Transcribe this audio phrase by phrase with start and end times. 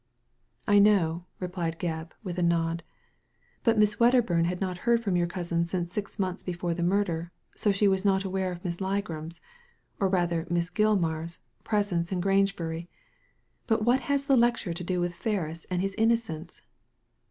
[0.67, 2.81] "I know," replied Gebb, with a nod.
[3.63, 7.29] "But Miss Wedderbum had not heard from your cousin since six months before the murder;
[7.55, 9.41] so she was not aware of Miss Ligram's—
[9.99, 12.87] or rather Miss Gilmar*s— presence in Grangebury.
[13.67, 16.63] But what has the lecture to do with Ferris and his innocence